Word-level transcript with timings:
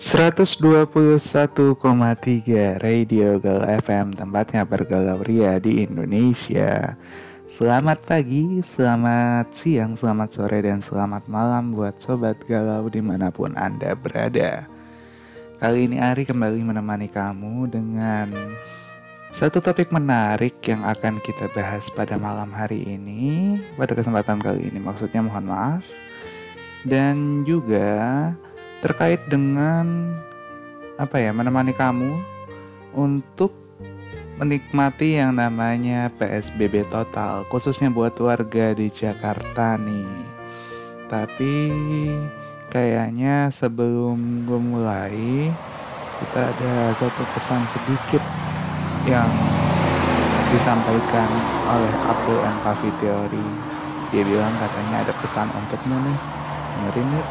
121,3 0.00 0.96
Radio 2.80 3.36
Gal 3.36 3.60
FM 3.84 4.16
tempatnya 4.16 4.64
bergalau 4.64 5.20
ria 5.20 5.60
di 5.60 5.84
Indonesia. 5.84 6.96
Selamat 7.52 8.00
pagi, 8.08 8.64
selamat 8.64 9.52
siang, 9.52 10.00
selamat 10.00 10.28
sore, 10.32 10.64
dan 10.64 10.80
selamat 10.80 11.28
malam 11.28 11.76
buat 11.76 12.00
Sobat 12.00 12.40
Galau 12.48 12.88
di 12.88 13.04
mana 13.04 13.28
pun 13.28 13.52
Anda 13.60 13.92
berada. 13.92 14.64
Kali 15.60 15.84
ini 15.84 16.00
Ari 16.00 16.24
kembali 16.24 16.64
menemani 16.64 17.12
kamu 17.12 17.68
dengan 17.68 18.32
satu 19.36 19.60
topik 19.60 19.92
menarik 19.92 20.64
yang 20.64 20.80
akan 20.80 21.20
kita 21.20 21.52
bahas 21.52 21.84
pada 21.92 22.16
malam 22.16 22.48
hari 22.56 22.88
ini 22.88 23.60
Pada 23.76 23.92
kesempatan 23.92 24.40
kali 24.40 24.72
ini. 24.72 24.80
Maksudnya 24.80 25.20
mohon 25.20 25.44
maaf. 25.44 25.84
Dan 26.88 27.44
juga 27.44 28.32
terkait 28.80 29.20
dengan 29.28 30.16
apa 30.96 31.20
ya 31.20 31.32
menemani 31.36 31.76
kamu 31.76 32.16
untuk 32.96 33.52
menikmati 34.40 35.20
yang 35.20 35.36
namanya 35.36 36.08
PSBB 36.16 36.88
total 36.88 37.44
khususnya 37.52 37.92
buat 37.92 38.16
warga 38.16 38.72
di 38.72 38.88
Jakarta 38.88 39.76
nih. 39.76 40.08
Tapi 41.12 41.54
kayaknya 42.72 43.52
sebelum 43.52 44.48
gue 44.48 44.60
mulai 44.60 45.52
kita 46.24 46.40
ada 46.40 46.74
satu 46.96 47.22
pesan 47.36 47.62
sedikit 47.76 48.22
yang 49.04 49.28
disampaikan 50.52 51.30
oleh 51.68 51.92
Abdul 52.08 52.40
and 52.40 52.58
Kavi 52.64 52.90
Theory. 53.00 53.46
Dia 54.10 54.22
bilang 54.24 54.54
katanya 54.56 55.04
ada 55.04 55.12
pesan 55.20 55.48
untukmu 55.52 55.96
nih. 56.00 56.18
Dengerin 56.80 57.08
yuk. 57.16 57.28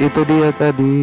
Itu 0.00 0.24
dia 0.24 0.48
tadi 0.56 0.96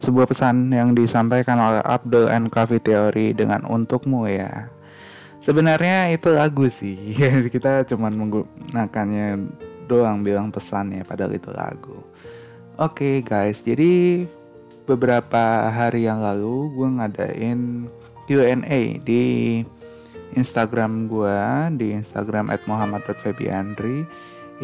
sebuah 0.00 0.24
pesan 0.24 0.72
yang 0.72 0.96
disampaikan 0.96 1.60
oleh 1.60 1.84
Abdul 1.84 2.32
and 2.32 2.48
Coffee 2.48 2.80
Theory 2.80 3.36
dengan 3.36 3.68
untukmu 3.68 4.24
ya. 4.24 4.72
Sebenarnya 5.44 6.08
itu 6.08 6.32
lagu 6.32 6.64
sih, 6.72 7.12
kita 7.54 7.84
cuman 7.84 8.16
menggunakannya 8.16 9.36
doang 9.84 10.24
bilang 10.24 10.48
pesannya 10.48 11.04
padahal 11.04 11.36
itu 11.36 11.52
lagu. 11.52 12.00
Oke 12.80 13.20
okay, 13.20 13.20
guys, 13.20 13.60
jadi 13.60 14.24
beberapa 14.88 15.68
hari 15.68 16.08
yang 16.08 16.24
lalu 16.24 16.72
gue 16.72 16.88
ngadain 16.96 17.60
Q&A 18.24 18.80
di 19.04 19.60
Instagram 20.32 21.04
gue 21.12 21.36
di 21.76 22.00
Instagram 22.00 22.48
@muhammad.febiandri 22.64 24.08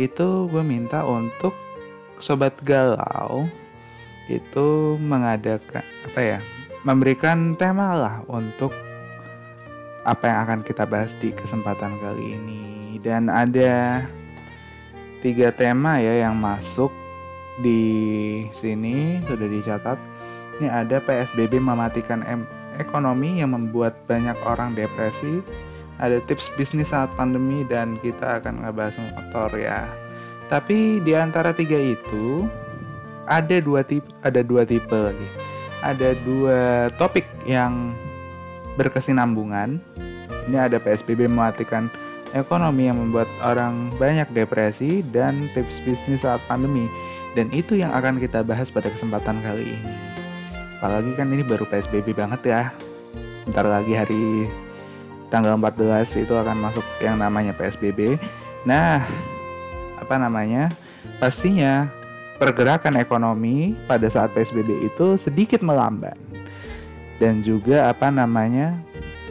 itu 0.01 0.29
gue 0.49 0.63
minta 0.65 1.05
untuk 1.05 1.53
sobat 2.23 2.55
galau 2.63 3.51
itu 4.31 4.95
mengadakan 5.03 5.83
apa 6.07 6.21
ya 6.23 6.39
memberikan 6.87 7.59
tema 7.59 7.99
lah 7.99 8.17
untuk 8.31 8.71
apa 10.07 10.25
yang 10.31 10.39
akan 10.47 10.61
kita 10.63 10.87
bahas 10.87 11.11
di 11.19 11.35
kesempatan 11.35 11.99
kali 11.99 12.39
ini. 12.39 12.63
Dan 13.03 13.27
ada 13.27 14.03
tiga 15.23 15.51
tema 15.51 15.99
ya 15.99 16.27
yang 16.27 16.39
masuk 16.39 16.91
di 17.63 17.83
sini 18.63 19.23
sudah 19.27 19.47
dicatat. 19.47 19.99
Ini 20.59 20.71
ada 20.71 21.03
PSBB 21.03 21.59
mematikan 21.59 22.23
ekonomi 22.79 23.43
yang 23.43 23.55
membuat 23.55 23.99
banyak 24.07 24.39
orang 24.47 24.75
depresi. 24.79 25.43
Ada 26.03 26.19
tips 26.27 26.51
bisnis 26.59 26.91
saat 26.91 27.15
pandemi 27.15 27.63
dan 27.67 27.95
kita 28.03 28.43
akan 28.43 28.67
ngebahas 28.67 28.95
motor 28.99 29.55
ya 29.55 29.87
tapi 30.51 30.99
di 31.03 31.13
antara 31.15 31.55
tiga 31.55 31.79
itu 31.79 32.49
ada 33.29 33.63
dua 33.63 33.87
tipe 33.87 34.09
ada 34.27 34.43
dua 34.43 34.67
tipe 34.67 34.95
lagi 34.95 35.29
ada 35.83 36.15
dua 36.23 36.89
topik 36.97 37.27
yang 37.45 37.93
berkesinambungan. 38.79 39.83
Ini 40.49 40.57
ada 40.71 40.79
PSBB 40.79 41.27
mematikan 41.31 41.91
ekonomi 42.33 42.89
yang 42.89 42.99
membuat 42.99 43.29
orang 43.45 43.93
banyak 43.99 44.27
depresi 44.33 45.05
dan 45.13 45.47
tips 45.53 45.83
bisnis 45.85 46.23
saat 46.25 46.41
pandemi. 46.47 46.89
Dan 47.33 47.49
itu 47.53 47.79
yang 47.79 47.93
akan 47.93 48.21
kita 48.21 48.45
bahas 48.45 48.69
pada 48.71 48.89
kesempatan 48.89 49.41
kali 49.41 49.65
ini. 49.75 49.93
Apalagi 50.79 51.13
kan 51.15 51.31
ini 51.31 51.43
baru 51.47 51.67
PSBB 51.67 52.15
banget 52.17 52.41
ya. 52.47 52.63
Ntar 53.51 53.67
lagi 53.67 53.95
hari 53.95 54.47
tanggal 55.31 55.57
14 55.57 56.11
itu 56.15 56.35
akan 56.35 56.59
masuk 56.59 56.85
yang 57.01 57.17
namanya 57.19 57.55
PSBB. 57.55 58.19
Nah, 58.67 59.03
apa 60.03 60.19
namanya? 60.19 60.67
Pastinya 61.23 61.87
pergerakan 62.43 62.99
ekonomi 62.99 63.79
pada 63.87 64.11
saat 64.11 64.35
PSBB 64.35 64.91
itu 64.91 65.15
sedikit 65.23 65.63
melambat 65.63 66.19
dan 67.23 67.47
juga 67.47 67.87
apa 67.87 68.11
namanya 68.11 68.75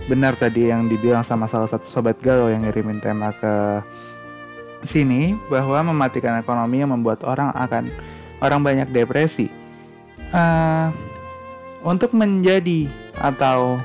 benar 0.07 0.31
tadi 0.39 0.71
yang 0.71 0.88
dibilang 0.88 1.27
sama 1.27 1.51
salah 1.51 1.68
satu 1.68 1.83
sobat 1.91 2.15
galau 2.23 2.47
yang 2.47 2.63
ngirimin 2.63 3.03
tema 3.03 3.35
ke 3.35 3.83
sini 4.88 5.35
bahwa 5.51 5.91
mematikan 5.91 6.39
ekonomi 6.39 6.81
yang 6.81 6.95
membuat 6.95 7.21
orang 7.27 7.51
akan 7.53 7.91
orang 8.39 8.63
banyak 8.63 8.88
depresi 8.89 9.51
uh, 10.31 10.89
untuk 11.83 12.15
menjadi 12.15 12.88
atau 13.19 13.77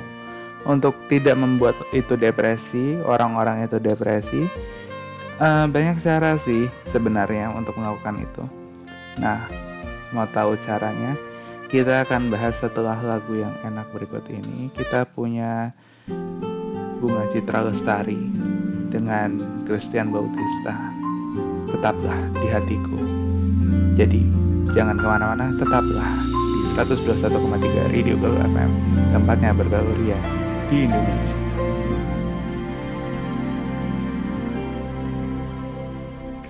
untuk 0.65 0.95
tidak 1.11 1.37
membuat 1.37 1.75
itu 1.93 2.15
depresi 2.15 2.97
orang-orang 3.05 3.67
itu 3.67 3.77
depresi 3.83 4.47
uh, 5.41 5.67
banyak 5.69 6.01
cara 6.03 6.37
sih 6.43 6.69
sebenarnya 6.93 7.53
untuk 7.53 7.77
melakukan 7.79 8.21
itu 8.21 8.45
nah 9.17 9.41
mau 10.13 10.29
tahu 10.31 10.55
caranya 10.69 11.17
kita 11.67 12.07
akan 12.07 12.31
bahas 12.31 12.55
setelah 12.63 12.95
lagu 13.03 13.43
yang 13.43 13.51
enak 13.67 13.91
berikut 13.91 14.23
ini. 14.31 14.71
Kita 14.71 15.03
punya 15.03 15.75
Bunga 17.03 17.27
Citra 17.35 17.67
Lestari 17.67 18.31
dengan 18.87 19.43
Christian 19.67 20.15
Bautista. 20.15 20.79
Tetaplah 21.67 22.31
di 22.39 22.47
hatiku. 22.55 22.99
Jadi, 23.99 24.23
jangan 24.79 24.95
ke 24.95 25.07
mana-mana, 25.11 25.51
tetaplah 25.59 26.13
di 26.31 26.61
121,3 26.79 27.91
Radio 27.91 28.15
Galuh 28.15 28.47
FM, 28.47 28.71
tempatnya 29.11 29.51
bergaul 29.51 29.99
ya 30.07 30.21
di 30.71 30.87
Indonesia. 30.87 31.46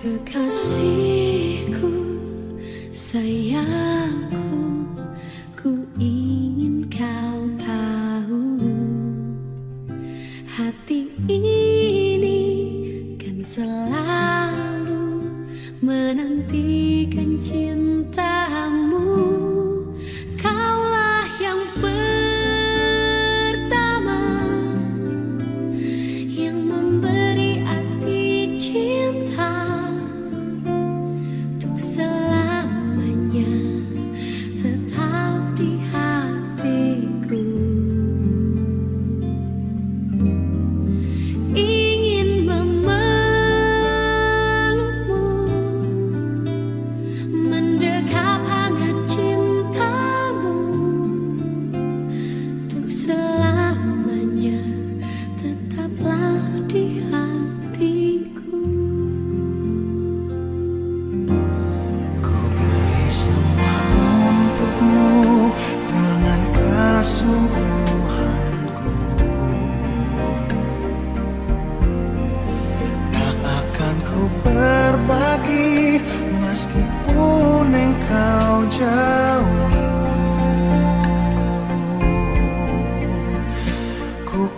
Kekasihku, 0.07 1.91
saya 2.95 3.26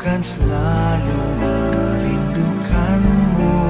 kan 0.10 0.26
selalu 0.26 1.22
merindukanmu. 1.38 3.62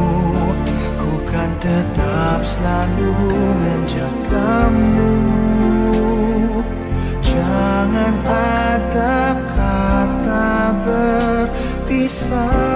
Ku 0.96 1.12
kan 1.28 1.52
tetap 1.60 2.48
selalu 2.48 3.12
menjagamu. 3.60 5.20
Jangan 7.20 8.16
ada 8.24 9.36
kata 9.52 10.72
berpisah. 10.88 12.69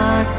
так 0.00 0.29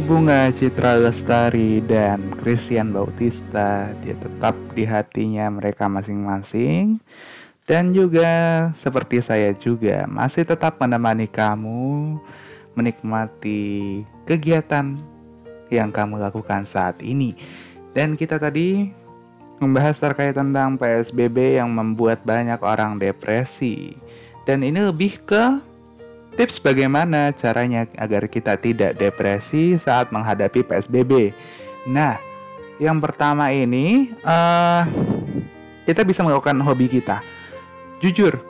bunga 0.00 0.48
Citra 0.56 0.96
Lestari 0.96 1.84
dan 1.84 2.32
Christian 2.40 2.96
Bautista, 2.96 3.92
dia 4.00 4.16
tetap 4.16 4.56
di 4.72 4.88
hatinya 4.88 5.52
mereka 5.52 5.86
masing-masing. 5.92 6.96
Dan 7.68 7.92
juga 7.92 8.26
seperti 8.80 9.20
saya 9.22 9.52
juga 9.54 10.08
masih 10.08 10.42
tetap 10.48 10.80
menemani 10.80 11.28
kamu 11.28 12.16
menikmati 12.74 14.02
kegiatan 14.24 14.98
yang 15.68 15.92
kamu 15.92 16.18
lakukan 16.18 16.64
saat 16.64 16.98
ini. 17.04 17.36
Dan 17.92 18.16
kita 18.16 18.40
tadi 18.40 18.90
membahas 19.60 20.00
terkait 20.00 20.32
tentang 20.32 20.80
PSBB 20.80 21.60
yang 21.60 21.70
membuat 21.70 22.24
banyak 22.24 22.58
orang 22.64 22.96
depresi. 22.96 23.94
Dan 24.48 24.64
ini 24.64 24.80
lebih 24.80 25.20
ke 25.22 25.69
Tips 26.40 26.56
bagaimana 26.56 27.36
caranya 27.36 27.84
agar 28.00 28.24
kita 28.24 28.56
tidak 28.56 28.96
depresi 28.96 29.76
saat 29.76 30.08
menghadapi 30.08 30.64
PSBB. 30.64 31.36
Nah, 31.84 32.16
yang 32.80 32.96
pertama 32.96 33.52
ini 33.52 34.08
uh, 34.24 34.88
kita 35.84 36.00
bisa 36.00 36.24
melakukan 36.24 36.56
hobi 36.64 36.88
kita. 36.88 37.20
Jujur, 38.00 38.40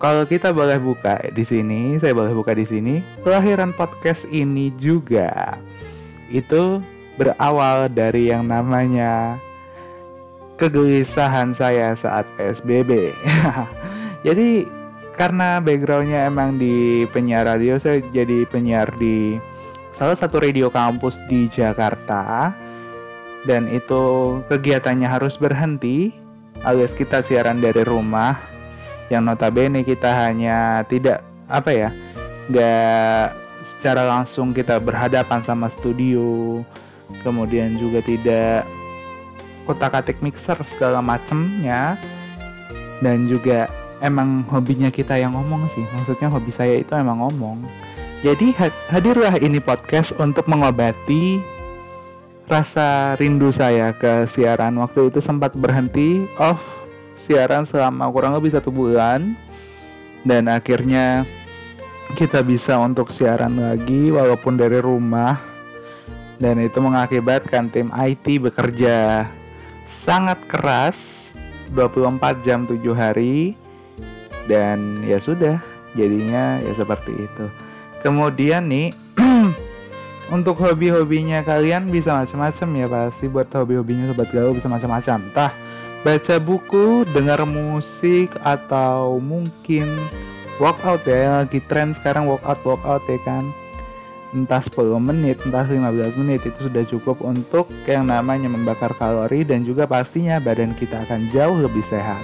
kalau 0.00 0.24
kita 0.24 0.56
boleh 0.56 0.80
buka 0.80 1.20
di 1.36 1.44
sini, 1.44 2.00
saya 2.00 2.16
boleh 2.16 2.32
buka 2.32 2.56
di 2.56 2.64
sini. 2.64 3.04
Kelahiran 3.20 3.76
podcast 3.76 4.24
ini 4.32 4.72
juga 4.80 5.60
itu 6.32 6.80
berawal 7.20 7.92
dari 7.92 8.32
yang 8.32 8.48
namanya 8.48 9.36
kegelisahan 10.56 11.52
saya 11.52 11.92
saat 11.92 12.24
PSBB. 12.40 13.12
Jadi 14.24 14.64
karena 15.14 15.62
backgroundnya 15.62 16.26
emang 16.26 16.58
di 16.58 17.06
penyiar 17.10 17.46
radio 17.46 17.78
saya 17.78 18.02
jadi 18.10 18.46
penyiar 18.50 18.90
di 18.98 19.38
salah 19.94 20.18
satu 20.18 20.42
radio 20.42 20.68
kampus 20.68 21.14
di 21.30 21.46
Jakarta. 21.50 22.52
Dan 23.44 23.68
itu 23.68 24.40
kegiatannya 24.48 25.04
harus 25.04 25.36
berhenti. 25.36 26.16
Alias 26.64 26.96
kita 26.96 27.20
siaran 27.20 27.60
dari 27.60 27.84
rumah 27.84 28.40
yang 29.12 29.28
notabene 29.28 29.84
kita 29.84 30.08
hanya 30.26 30.80
tidak 30.88 31.20
apa 31.44 31.70
ya 31.70 31.90
nggak 32.48 33.36
secara 33.64 34.08
langsung 34.08 34.56
kita 34.56 34.80
berhadapan 34.80 35.44
sama 35.44 35.68
studio 35.76 36.60
kemudian 37.20 37.76
juga 37.76 38.00
tidak 38.00 38.64
kotak 39.68 39.92
atik 39.92 40.18
mixer 40.24 40.56
segala 40.72 41.04
macemnya 41.04 42.00
dan 43.00 43.28
juga 43.28 43.68
emang 44.04 44.44
hobinya 44.52 44.92
kita 44.92 45.16
yang 45.16 45.32
ngomong 45.32 45.64
sih. 45.72 45.80
Maksudnya 45.96 46.28
hobi 46.28 46.52
saya 46.52 46.76
itu 46.76 46.92
emang 46.92 47.24
ngomong. 47.24 47.64
Jadi 48.20 48.52
hadirlah 48.92 49.40
ini 49.40 49.60
podcast 49.60 50.12
untuk 50.20 50.44
mengobati 50.44 51.40
rasa 52.44 53.16
rindu 53.16 53.48
saya 53.48 53.96
ke 53.96 54.28
siaran. 54.28 54.76
Waktu 54.76 55.08
itu 55.08 55.24
sempat 55.24 55.56
berhenti 55.56 56.28
off 56.36 56.60
siaran 57.24 57.64
selama 57.64 58.12
kurang 58.12 58.36
lebih 58.36 58.52
satu 58.52 58.68
bulan. 58.68 59.32
Dan 60.24 60.48
akhirnya 60.52 61.24
kita 62.16 62.44
bisa 62.44 62.76
untuk 62.80 63.12
siaran 63.12 63.56
lagi 63.56 64.12
walaupun 64.12 64.60
dari 64.60 64.80
rumah. 64.84 65.40
Dan 66.36 66.60
itu 66.60 66.76
mengakibatkan 66.80 67.72
tim 67.72 67.88
IT 67.94 68.24
bekerja 68.40 69.28
sangat 70.04 70.36
keras 70.44 70.96
24 71.72 72.44
jam 72.44 72.68
7 72.68 72.76
hari 72.92 73.56
dan 74.50 75.00
ya 75.04 75.18
sudah 75.20 75.60
jadinya 75.94 76.60
ya 76.60 76.72
seperti 76.76 77.12
itu. 77.14 77.46
Kemudian 78.04 78.68
nih 78.68 78.92
untuk 80.36 80.60
hobi-hobinya 80.60 81.40
kalian 81.46 81.88
bisa 81.88 82.12
macam-macam 82.12 82.68
ya 82.76 82.86
pasti 82.90 83.24
buat 83.30 83.48
hobi-hobinya 83.48 84.12
sobat 84.12 84.28
gaul 84.34 84.52
bisa 84.52 84.68
macam-macam. 84.68 85.18
Entah 85.30 85.52
baca 86.04 86.36
buku 86.36 87.08
dengar 87.16 87.40
musik 87.48 88.28
atau 88.44 89.16
mungkin 89.16 89.88
workout 90.60 91.02
ya 91.08 91.42
lagi 91.42 91.64
tren 91.64 91.96
sekarang 91.96 92.28
workout 92.28 92.60
workout 92.62 93.02
ya 93.08 93.18
kan. 93.24 93.48
Entah 94.34 94.58
10 94.58 94.98
menit, 94.98 95.38
entah 95.46 95.62
15 95.62 96.18
menit 96.18 96.42
itu 96.42 96.58
sudah 96.58 96.82
cukup 96.90 97.22
untuk 97.22 97.70
yang 97.86 98.10
namanya 98.10 98.50
membakar 98.50 98.90
kalori 98.98 99.46
dan 99.46 99.62
juga 99.62 99.86
pastinya 99.86 100.42
badan 100.42 100.74
kita 100.74 101.06
akan 101.06 101.30
jauh 101.30 101.54
lebih 101.62 101.86
sehat. 101.86 102.18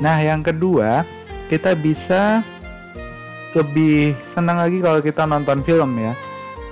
Nah, 0.00 0.16
yang 0.16 0.40
kedua, 0.40 1.04
kita 1.46 1.78
bisa 1.78 2.42
lebih 3.56 4.12
senang 4.36 4.60
lagi 4.60 4.84
kalau 4.84 5.00
kita 5.00 5.24
nonton 5.24 5.64
film 5.64 5.96
ya. 5.96 6.12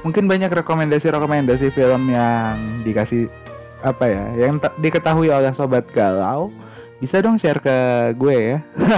Mungkin 0.04 0.28
banyak 0.28 0.52
rekomendasi-rekomendasi 0.52 1.73
film 1.73 2.12
yang 2.12 2.61
dikasih 2.85 3.33
apa 3.81 4.04
ya, 4.04 4.25
yang 4.49 4.61
diketahui 4.81 5.33
oleh 5.33 5.52
sobat 5.57 5.88
galau. 5.97 6.52
Bisa 7.00 7.25
dong 7.25 7.40
share 7.40 7.61
ke 7.61 7.76
gue 8.16 8.37
ya. 8.37 8.59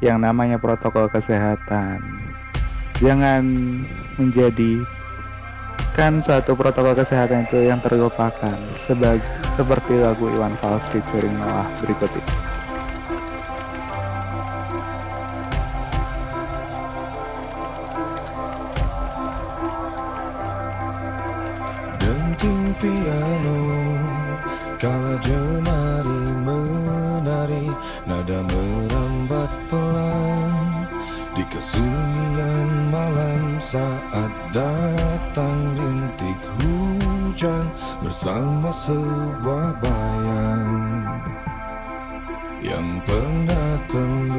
yang 0.00 0.24
namanya 0.24 0.56
protokol 0.56 1.06
kesehatan. 1.12 2.00
Jangan 2.98 3.44
menjadi 4.16 4.95
kan 5.96 6.20
suatu 6.20 6.52
protokol 6.52 6.92
kesehatan 6.92 7.48
itu 7.48 7.64
yang 7.64 7.80
terlupakan 7.80 8.52
sebagai 8.84 9.24
seperti 9.56 9.96
lagu 9.96 10.28
Iwan 10.28 10.52
Fals 10.60 10.84
featuring 10.92 11.32
Noah 11.40 11.64
berikut 11.80 12.12
ini. 12.12 12.34
Denting 21.96 22.76
piano 22.76 23.60
Kala 24.76 25.16
jemari 25.24 26.22
menari 26.44 27.66
Nada 28.04 28.44
merambat 28.44 29.50
pelan 29.72 30.55
kesunyian 31.56 32.92
malam 32.92 33.56
saat 33.64 34.28
datang 34.52 35.72
rintik 35.72 36.36
hujan 36.60 37.64
Bersama 38.04 38.68
sebuah 38.68 39.80
bayang. 39.80 41.08
Yang 42.60 42.88
pernah 43.08 43.80
terlupakan 43.88 44.36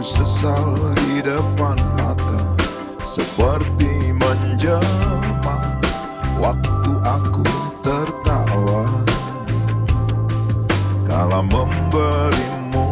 sesal 0.00 0.96
di 0.96 1.20
depan 1.20 1.76
mata 2.00 2.56
Seperti 3.04 4.16
menjelma 4.16 5.76
Waktu 6.40 6.92
aku 7.04 7.44
tertawa. 7.84 8.86
Kala 11.04 11.44
memberimu 11.44 12.88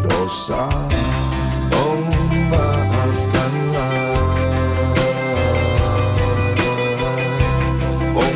dosa 0.00 0.70
Oh 1.74 2.00
maafkanlah. 2.48 4.08
Oh 8.14 8.34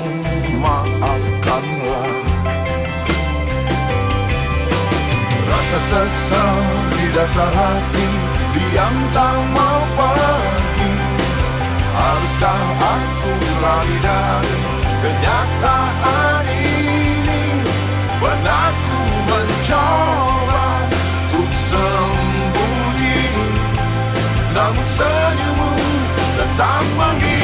Rasa 5.48 5.78
sesal 5.88 6.77
dasar 7.18 7.50
hati 7.50 8.06
Diam 8.54 8.96
tak 9.10 9.36
mau 9.50 9.82
pergi. 9.98 10.92
Haruskah 11.98 12.62
aku 12.78 13.32
lari 13.58 13.96
dari 13.98 14.58
kenyataan 15.02 16.44
ini? 16.46 17.42
Benakku 18.22 19.02
mencoba 19.30 20.66
untuk 21.34 21.50
sembunyi 21.54 23.22
Namun 24.54 24.86
senyummu 24.86 25.70
tetap 26.38 26.84
mengikuti 26.98 27.37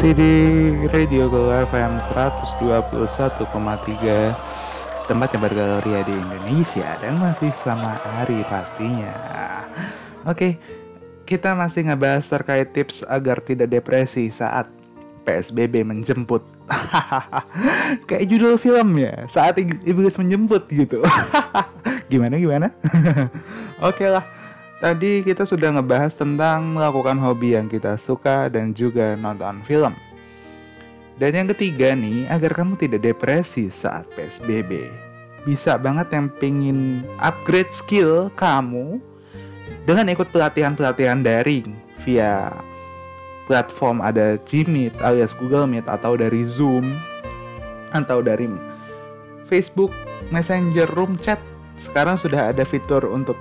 masih 0.00 0.16
di 0.16 0.32
Radio 0.96 1.28
Go 1.28 1.52
FM 1.52 2.00
121,3 2.16 3.04
Tempat 5.04 5.28
yang 5.36 5.44
bergaloria 5.44 6.00
di 6.08 6.16
Indonesia 6.16 6.96
Dan 7.04 7.20
masih 7.20 7.52
sama 7.60 8.00
Ari 8.24 8.40
pastinya. 8.48 9.12
Oke, 10.24 10.56
kita 11.28 11.52
masih 11.52 11.84
ngebahas 11.84 12.24
terkait 12.32 12.72
tips 12.72 13.04
agar 13.04 13.44
tidak 13.44 13.68
depresi 13.68 14.32
saat 14.32 14.72
PSBB 15.28 15.84
menjemput. 15.84 16.48
Kayak 18.08 18.24
judul 18.32 18.56
film 18.56 18.96
ya, 18.96 19.28
saat 19.28 19.60
iblis 19.60 20.16
menjemput 20.16 20.64
gitu. 20.72 21.04
Gimana, 22.08 22.40
gimana? 22.40 22.72
Oke 23.92 24.08
lah 24.08 24.39
Tadi 24.80 25.20
kita 25.20 25.44
sudah 25.44 25.76
ngebahas 25.76 26.16
tentang 26.16 26.72
melakukan 26.72 27.20
hobi 27.20 27.52
yang 27.52 27.68
kita 27.68 28.00
suka 28.00 28.48
dan 28.48 28.72
juga 28.72 29.12
nonton 29.12 29.60
film. 29.68 29.92
Dan 31.20 31.36
yang 31.36 31.48
ketiga 31.52 31.92
nih, 31.92 32.24
agar 32.32 32.56
kamu 32.56 32.80
tidak 32.80 33.04
depresi 33.04 33.68
saat 33.68 34.08
PSBB. 34.16 34.88
Bisa 35.44 35.76
banget 35.76 36.08
yang 36.16 36.32
pingin 36.40 37.04
upgrade 37.20 37.68
skill 37.76 38.32
kamu 38.40 38.96
dengan 39.84 40.08
ikut 40.08 40.32
pelatihan-pelatihan 40.32 41.20
daring 41.20 41.76
via 42.00 42.48
platform 43.44 44.00
ada 44.00 44.40
Gmeet 44.48 44.96
alias 45.04 45.36
Google 45.36 45.68
Meet 45.68 45.84
atau 45.92 46.16
dari 46.16 46.48
Zoom 46.48 46.88
atau 47.92 48.24
dari 48.24 48.48
Facebook 49.52 49.92
Messenger 50.32 50.88
Room 50.96 51.20
Chat. 51.20 51.36
Sekarang 51.76 52.16
sudah 52.16 52.48
ada 52.48 52.64
fitur 52.64 53.04
untuk 53.04 53.36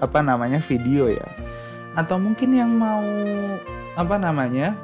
apa 0.00 0.24
namanya 0.24 0.58
video 0.64 1.06
ya. 1.06 1.28
Atau 1.94 2.16
mungkin 2.16 2.56
yang 2.56 2.72
mau 2.72 3.04
apa 3.94 4.16
namanya 4.16 4.74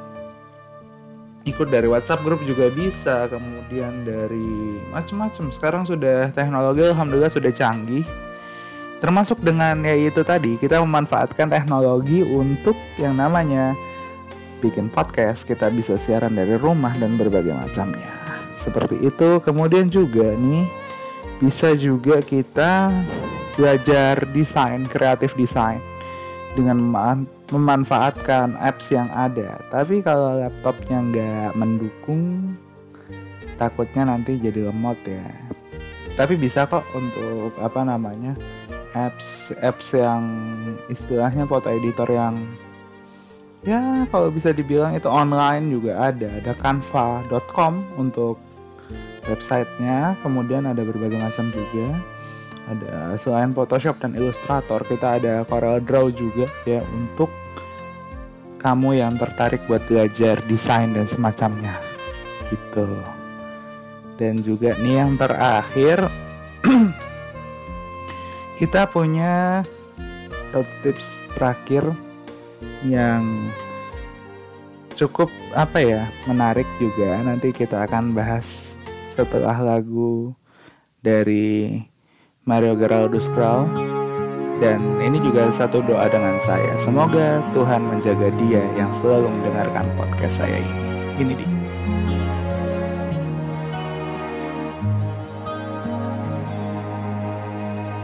ikut 1.47 1.71
dari 1.71 1.87
WhatsApp 1.87 2.23
grup 2.27 2.43
juga 2.45 2.69
bisa. 2.75 3.31
Kemudian 3.31 4.05
dari 4.05 4.83
macam-macam 4.91 5.45
sekarang 5.55 5.83
sudah 5.89 6.31
teknologi 6.35 6.85
alhamdulillah 6.85 7.33
sudah 7.33 7.53
canggih. 7.55 8.05
Termasuk 9.01 9.41
dengan 9.45 9.81
ya 9.85 9.95
itu 9.95 10.25
tadi 10.27 10.59
kita 10.59 10.83
memanfaatkan 10.83 11.53
teknologi 11.53 12.25
untuk 12.27 12.75
yang 12.99 13.17
namanya 13.17 13.73
bikin 14.61 14.91
podcast. 14.91 15.47
Kita 15.47 15.71
bisa 15.71 15.97
siaran 15.97 16.35
dari 16.35 16.59
rumah 16.59 16.93
dan 16.99 17.15
berbagai 17.15 17.55
macamnya. 17.55 18.13
Seperti 18.61 18.99
itu. 19.07 19.39
Kemudian 19.47 19.87
juga 19.87 20.35
nih 20.35 20.67
bisa 21.39 21.77
juga 21.77 22.19
kita 22.25 22.91
belajar 23.57 24.21
desain, 24.37 24.85
kreatif 24.87 25.33
desain 25.35 25.81
dengan 26.57 26.81
memanfaatkan 27.53 28.57
apps 28.57 28.89
yang 28.89 29.09
ada. 29.13 29.61
Tapi 29.73 30.01
kalau 30.01 30.41
laptopnya 30.41 30.99
nggak 31.01 31.51
mendukung, 31.57 32.55
takutnya 33.61 34.09
nanti 34.09 34.41
jadi 34.41 34.69
lemot 34.73 34.97
ya. 35.05 35.27
Tapi 36.17 36.41
bisa 36.41 36.65
kok 36.65 36.85
untuk 36.97 37.53
apa 37.61 37.85
namanya 37.85 38.33
apps 38.97 39.53
apps 39.61 39.93
yang 39.93 40.25
istilahnya 40.89 41.45
foto 41.45 41.69
editor 41.69 42.09
yang 42.09 42.41
ya 43.69 44.09
kalau 44.09 44.33
bisa 44.33 44.57
dibilang 44.57 44.97
itu 44.97 45.09
online 45.13 45.69
juga 45.69 46.09
ada. 46.09 46.29
Ada 46.41 46.57
canva.com 46.57 47.85
untuk 48.01 48.41
websitenya, 49.29 50.17
kemudian 50.25 50.65
ada 50.65 50.81
berbagai 50.81 51.21
macam 51.21 51.53
juga 51.53 52.16
ada 52.67 53.15
selain 53.23 53.55
Photoshop 53.55 54.03
dan 54.03 54.19
Illustrator 54.19 54.83
kita 54.83 55.23
ada 55.23 55.47
Corel 55.47 55.79
Draw 55.83 56.11
juga 56.11 56.51
ya 56.67 56.83
untuk 56.91 57.31
kamu 58.59 58.99
yang 58.99 59.15
tertarik 59.15 59.63
buat 59.71 59.83
belajar 59.87 60.43
desain 60.51 60.91
dan 60.91 61.07
semacamnya 61.07 61.79
gitu. 62.51 62.87
Dan 64.17 64.43
juga 64.43 64.75
nih 64.83 65.07
yang 65.07 65.15
terakhir 65.15 66.11
kita 68.61 68.89
punya 68.91 69.63
tips 70.83 71.05
terakhir 71.37 71.85
yang 72.89 73.23
cukup 74.97 75.29
apa 75.53 75.79
ya 75.79 76.03
menarik 76.25 76.67
juga. 76.81 77.21
Nanti 77.23 77.53
kita 77.53 77.85
akan 77.85 78.17
bahas 78.17 78.75
setelah 79.15 79.57
lagu 79.61 80.33
dari 81.05 81.85
Mario 82.47 82.79
Geraldus 82.79 83.27
Crow 83.35 83.67
dan 84.63 84.79
ini 85.03 85.19
juga 85.19 85.51
satu 85.59 85.83
doa 85.83 86.07
dengan 86.07 86.39
saya. 86.47 86.79
Semoga 86.79 87.43
Tuhan 87.51 87.83
menjaga 87.83 88.31
dia 88.39 88.63
yang 88.79 88.87
selalu 89.03 89.27
mendengarkan 89.35 89.83
podcast 89.99 90.39
saya 90.39 90.63
ini. 90.63 90.79
Ini 91.27 91.33
dia. 91.43 91.51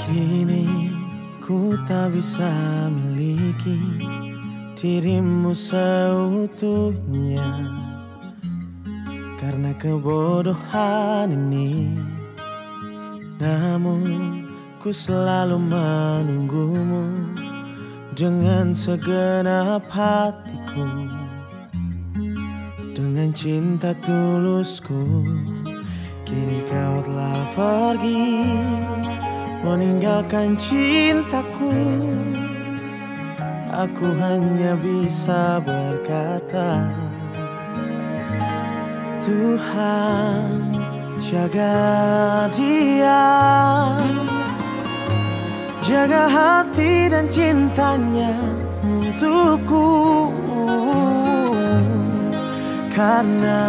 Kini 0.03 0.91
ku 1.39 1.79
tak 1.87 2.11
bisa 2.11 2.51
miliki 2.91 3.79
dirimu 4.75 5.55
seutuhnya. 5.55 7.47
Karena 9.39 9.71
kebodohan 9.79 11.31
ini 11.31 11.95
Namun 13.43 14.47
ku 14.79 14.95
selalu 14.95 15.59
menunggumu 15.59 17.35
Dengan 18.15 18.71
segenap 18.71 19.83
hatiku. 19.91 20.87
Dengan 22.95 23.35
cinta 23.35 23.99
tulusku 23.99 25.27
Kini 26.23 26.63
kau 26.71 27.03
telah 27.03 27.43
pergi 27.51 28.47
Meninggalkan 29.63 30.55
cintaku. 30.59 31.75
Aku 33.73 34.07
hanya 34.21 34.77
bisa 34.77 35.63
berkata 35.65 36.91
Tuhan 39.23 40.72
jaga 41.33 41.73
dia. 42.53 43.25
Jaga 45.81 46.29
hati 46.29 47.09
dan 47.09 47.25
cintanya 47.33 48.37
untukku. 48.85 50.29
Karena 52.93 53.65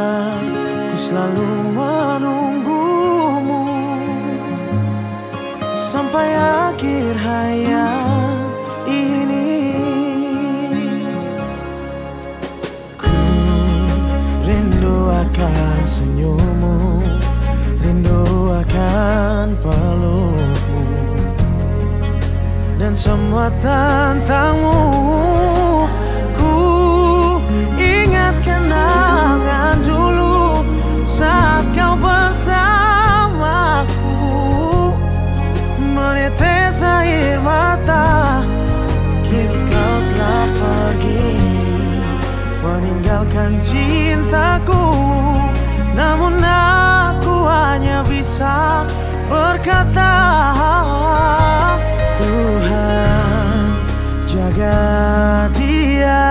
ku 0.92 0.98
selalu 1.00 1.50
menunggumu. 1.72 3.64
Sampai 5.80 6.36
akhir 6.68 7.16
hayat 7.16 8.44
ini. 8.92 9.80
Ku 13.00 13.16
rindu 14.44 15.16
akan 15.16 15.80
Rindu 15.88 16.53
akan 18.74 19.54
pelukmu 19.62 20.82
Dan 22.82 22.98
semua 22.98 23.54
tentangmu 23.62 24.82
bisa 48.44 48.84
berkata 49.32 50.16
Tuhan 52.20 53.72
jaga 54.28 54.80
dia. 55.56 56.28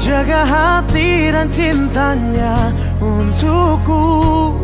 Jaga 0.00 0.48
hati 0.48 1.28
dan 1.28 1.52
cintanya 1.52 2.72
untukku. 3.04 4.56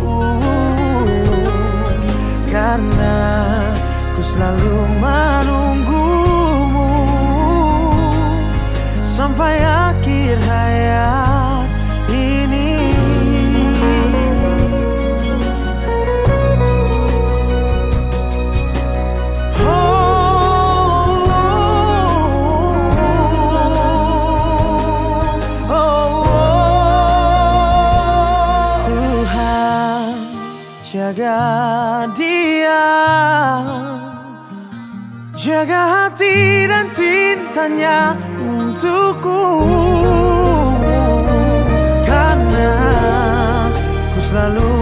Karena 2.49 3.21
ku 4.17 4.25
selalu 4.25 4.81
menunggumu 4.97 5.46
dan 36.87 36.95
cintanya 36.95 38.15
untukku. 38.39 39.43
Karena 42.07 42.71
ku 44.15 44.21
selalu 44.23 44.76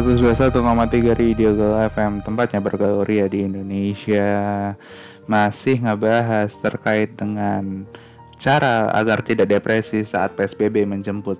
121,3 0.00 1.12
Radio 1.12 1.52
Gaul 1.52 1.76
FM 1.92 2.24
tempatnya 2.24 2.56
bergaul 2.56 3.04
ria 3.04 3.28
di 3.28 3.44
Indonesia 3.44 4.72
masih 5.28 5.76
ngebahas 5.76 6.48
terkait 6.64 7.12
dengan 7.20 7.84
cara 8.40 8.88
agar 8.96 9.20
tidak 9.20 9.52
depresi 9.52 10.08
saat 10.08 10.32
PSBB 10.40 10.88
menjemput. 10.88 11.36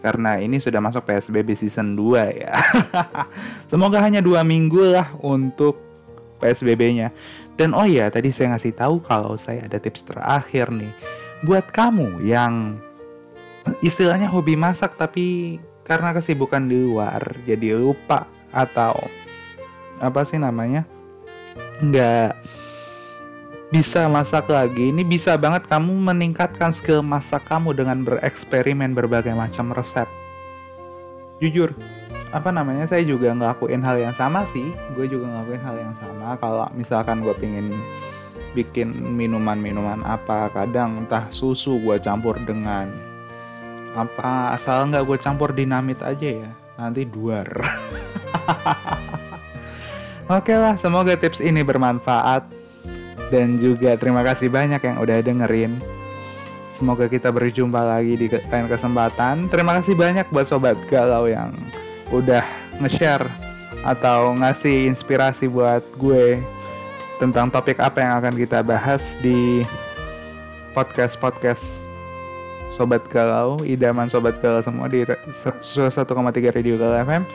Karena 0.00 0.40
ini 0.40 0.56
sudah 0.56 0.80
masuk 0.80 1.04
PSBB 1.04 1.60
season 1.60 1.92
2 1.92 2.40
ya. 2.40 2.56
Semoga 3.70 4.00
hanya 4.00 4.24
dua 4.24 4.40
minggu 4.40 4.88
lah 4.88 5.12
untuk 5.20 5.76
PSBB-nya. 6.40 7.12
Dan 7.60 7.76
oh 7.76 7.84
iya, 7.84 8.08
tadi 8.08 8.32
saya 8.32 8.56
ngasih 8.56 8.72
tahu 8.80 9.04
kalau 9.04 9.36
saya 9.36 9.68
ada 9.68 9.76
tips 9.76 10.08
terakhir 10.08 10.72
nih 10.72 11.18
buat 11.44 11.68
kamu 11.68 12.24
yang 12.24 12.80
istilahnya 13.84 14.26
hobi 14.32 14.56
masak 14.56 14.96
tapi 14.96 15.58
karena 15.88 16.12
kesibukan 16.12 16.68
di 16.68 16.76
luar 16.76 17.34
jadi 17.48 17.80
lupa 17.80 18.28
atau 18.52 18.94
apa 19.98 20.22
sih 20.28 20.38
namanya 20.38 20.84
nggak 21.82 22.36
bisa 23.68 24.08
masak 24.08 24.48
lagi. 24.48 24.88
Ini 24.92 25.04
bisa 25.04 25.36
banget 25.36 25.68
kamu 25.68 25.92
meningkatkan 26.12 26.72
skill 26.72 27.04
masak 27.04 27.44
kamu 27.48 27.76
dengan 27.76 28.00
bereksperimen 28.04 28.96
berbagai 28.96 29.32
macam 29.36 29.72
resep. 29.76 30.08
Jujur 31.40 31.72
apa 32.28 32.52
namanya 32.52 32.84
saya 32.88 33.04
juga 33.04 33.32
ngelakuin 33.32 33.84
hal 33.84 33.96
yang 34.00 34.14
sama 34.16 34.44
sih. 34.56 34.72
Gue 34.96 35.08
juga 35.08 35.28
ngelakuin 35.28 35.62
hal 35.64 35.76
yang 35.76 35.94
sama. 36.00 36.36
Kalau 36.40 36.64
misalkan 36.76 37.20
gue 37.20 37.34
pingin 37.36 37.68
bikin 38.56 38.96
minuman-minuman 38.96 40.00
apa 40.08 40.48
kadang 40.56 41.04
entah 41.04 41.28
susu 41.28 41.76
gue 41.84 42.00
campur 42.00 42.40
dengan 42.48 43.07
apa 43.98 44.54
asal 44.54 44.86
nggak 44.86 45.02
gue 45.02 45.18
campur 45.18 45.50
dinamit 45.50 45.98
aja 45.98 46.46
ya 46.46 46.50
nanti 46.78 47.02
duar. 47.02 47.50
Oke 50.38 50.54
lah 50.54 50.78
semoga 50.78 51.18
tips 51.18 51.42
ini 51.42 51.66
bermanfaat. 51.66 52.46
Dan 53.28 53.60
juga 53.60 53.92
terima 54.00 54.24
kasih 54.24 54.48
banyak 54.48 54.80
yang 54.80 54.96
udah 55.04 55.20
dengerin. 55.20 55.76
Semoga 56.80 57.10
kita 57.10 57.28
berjumpa 57.28 57.76
lagi 57.76 58.16
di 58.16 58.26
lain 58.30 58.70
kesempatan. 58.70 59.52
Terima 59.52 59.76
kasih 59.80 59.92
banyak 59.98 60.30
buat 60.32 60.48
sobat 60.48 60.78
galau 60.88 61.28
yang 61.28 61.52
udah 62.08 62.40
nge-share 62.80 63.26
atau 63.84 64.32
ngasih 64.32 64.88
inspirasi 64.88 65.50
buat 65.50 65.84
gue 66.00 66.40
tentang 67.18 67.50
topik 67.50 67.82
apa 67.82 67.98
yang 68.00 68.12
akan 68.22 68.34
kita 68.38 68.62
bahas 68.62 69.02
di 69.20 69.66
podcast-podcast 70.72 71.77
Sobat 72.78 73.02
Galau, 73.10 73.58
idaman 73.66 74.06
Sobat 74.06 74.38
Galau 74.38 74.62
semua 74.62 74.86
di 74.86 75.02
re- 75.02 75.18
101,3 75.42 76.54
Radio 76.54 76.78
Galau 76.78 77.02
FM. 77.02 77.26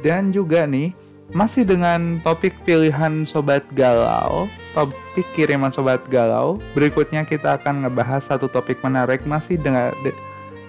Dan 0.00 0.32
juga 0.32 0.64
nih, 0.64 0.96
masih 1.36 1.68
dengan 1.68 2.24
topik 2.24 2.56
pilihan 2.64 3.28
sobat 3.28 3.60
galau, 3.76 4.48
topik 4.72 5.28
kiriman 5.36 5.68
sobat 5.68 6.00
galau. 6.08 6.56
Berikutnya 6.72 7.28
kita 7.28 7.60
akan 7.60 7.84
ngebahas 7.84 8.24
satu 8.24 8.48
topik 8.48 8.80
menarik 8.80 9.28
masih 9.28 9.60
dengan 9.60 9.92
de- 10.00 10.16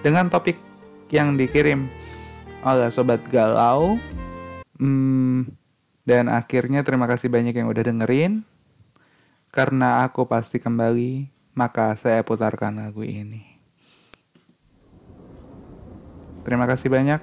dengan 0.04 0.28
topik 0.28 0.60
yang 1.08 1.40
dikirim 1.40 1.88
oleh 2.60 2.92
sobat 2.92 3.24
galau. 3.32 3.96
Hmm, 4.76 5.48
dan 6.04 6.28
akhirnya 6.28 6.84
terima 6.84 7.08
kasih 7.08 7.32
banyak 7.32 7.56
yang 7.56 7.68
udah 7.68 7.84
dengerin. 7.84 8.44
Karena 9.50 10.06
aku 10.06 10.30
pasti 10.30 10.62
kembali, 10.62 11.26
maka 11.58 11.98
saya 11.98 12.22
putarkan 12.22 12.78
lagu 12.78 13.02
ini. 13.02 13.49
Terima 16.40 16.64
kasih 16.64 16.88
banyak 16.88 17.20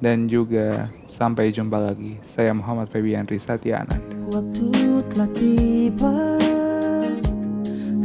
dan 0.00 0.28
juga 0.28 0.88
sampai 1.08 1.52
jumpa 1.52 1.76
lagi. 1.76 2.16
Saya 2.32 2.56
Muhammad 2.56 2.88
Febian 2.88 3.28
Risatya 3.28 3.84
Ananda. 3.84 4.16
Waktu 4.30 4.70
telah 5.10 5.26
tiba 5.34 6.38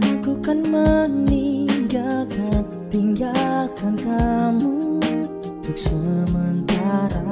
Aku 0.03 0.33
kan 0.41 0.57
meninggalkan 0.65 2.65
Tinggalkan 2.89 3.93
kamu 3.93 4.97
Untuk 5.39 5.77
sementara 5.77 7.29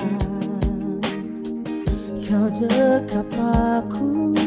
Kau 2.21 2.47
dekap 2.53 3.33
aku 3.33 4.37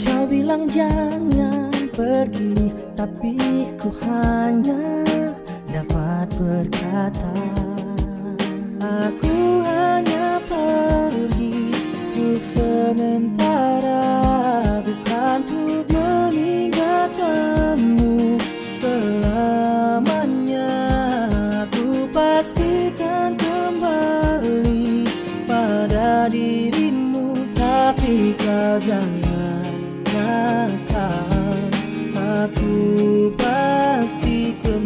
Kau 0.00 0.24
bilang 0.24 0.64
jangan 0.72 1.76
pergi 1.92 2.72
Tapi 2.96 3.36
ku 3.76 3.92
hanya 4.08 5.05
dapat 6.16 6.32
berkata 6.40 7.28
Aku 8.80 9.60
hanya 9.68 10.40
pergi 10.48 11.76
untuk 12.16 12.40
sementara 12.40 14.08
Bukan 14.80 15.44
untuk 15.44 15.84
meninggalkanmu 15.92 18.40
selamanya. 18.80 20.72
Aku 21.68 22.08
pastikan 22.16 23.36
kembali 23.36 25.04
pada 25.44 26.32
dirimu 26.32 27.44
Tapi 27.52 28.32
kau 28.40 28.80
jangan 28.80 29.68
nakal 30.16 31.60
Aku 32.48 32.72
pasti 33.36 34.56
kembali 34.64 34.85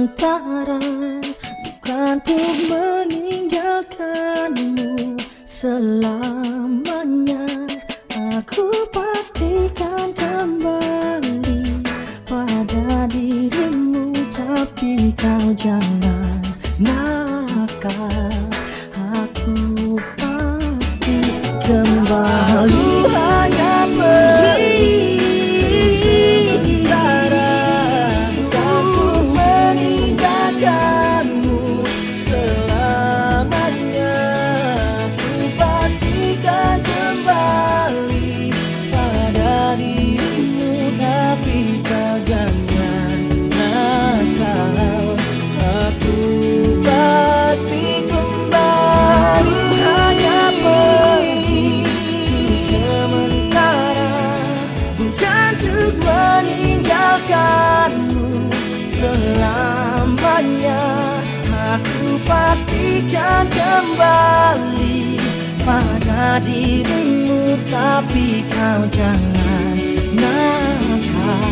sementara 0.00 0.80
Bukan 1.60 2.16
untuk 2.16 2.56
meninggalkanmu 2.72 5.20
selamanya 5.44 6.39
dirimu 66.38 67.58
Tapi 67.66 68.46
kau 68.46 68.82
jangan 68.94 69.76
nakal. 70.14 71.50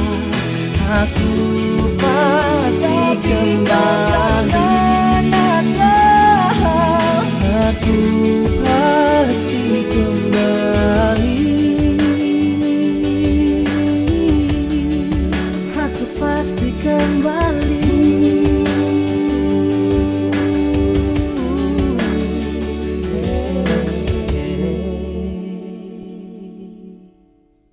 Aku 0.89 1.35
pasti 1.99 3.19
kembali 3.19 4.28